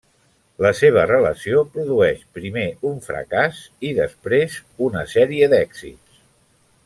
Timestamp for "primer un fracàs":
2.37-3.61